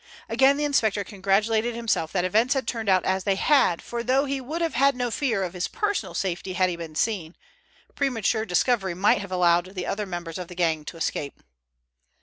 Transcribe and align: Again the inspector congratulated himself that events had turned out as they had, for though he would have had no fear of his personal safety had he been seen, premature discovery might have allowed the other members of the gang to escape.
Again 0.27 0.57
the 0.57 0.63
inspector 0.65 1.03
congratulated 1.03 1.75
himself 1.75 2.11
that 2.11 2.25
events 2.25 2.55
had 2.55 2.65
turned 2.67 2.89
out 2.89 3.05
as 3.05 3.23
they 3.23 3.35
had, 3.35 3.83
for 3.83 4.01
though 4.01 4.25
he 4.25 4.41
would 4.41 4.59
have 4.59 4.73
had 4.73 4.95
no 4.95 5.11
fear 5.11 5.43
of 5.43 5.53
his 5.53 5.67
personal 5.67 6.15
safety 6.15 6.53
had 6.53 6.69
he 6.71 6.75
been 6.75 6.95
seen, 6.95 7.35
premature 7.93 8.43
discovery 8.43 8.95
might 8.95 9.21
have 9.21 9.31
allowed 9.31 9.75
the 9.75 9.85
other 9.85 10.07
members 10.07 10.39
of 10.39 10.47
the 10.47 10.55
gang 10.55 10.85
to 10.85 10.97
escape. 10.97 11.43